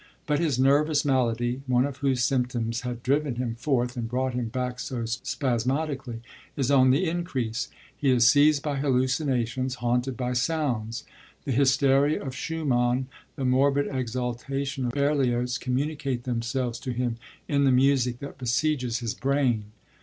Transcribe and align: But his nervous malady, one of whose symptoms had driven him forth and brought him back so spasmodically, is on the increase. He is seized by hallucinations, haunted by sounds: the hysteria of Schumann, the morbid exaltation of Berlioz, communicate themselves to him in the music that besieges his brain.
But 0.25 0.39
his 0.39 0.57
nervous 0.57 1.05
malady, 1.05 1.61
one 1.67 1.85
of 1.85 1.97
whose 1.97 2.23
symptoms 2.23 2.81
had 2.81 3.03
driven 3.03 3.35
him 3.35 3.53
forth 3.53 3.95
and 3.95 4.09
brought 4.09 4.33
him 4.33 4.47
back 4.47 4.79
so 4.79 5.05
spasmodically, 5.05 6.21
is 6.57 6.71
on 6.71 6.89
the 6.89 7.07
increase. 7.07 7.67
He 7.95 8.09
is 8.09 8.27
seized 8.27 8.63
by 8.63 8.77
hallucinations, 8.77 9.75
haunted 9.75 10.17
by 10.17 10.33
sounds: 10.33 11.03
the 11.45 11.51
hysteria 11.51 12.19
of 12.25 12.33
Schumann, 12.35 13.09
the 13.35 13.45
morbid 13.45 13.89
exaltation 13.95 14.85
of 14.87 14.93
Berlioz, 14.93 15.59
communicate 15.59 16.23
themselves 16.23 16.79
to 16.79 16.93
him 16.93 17.17
in 17.47 17.65
the 17.65 17.71
music 17.71 18.17
that 18.21 18.39
besieges 18.39 19.01
his 19.01 19.13
brain. 19.13 19.65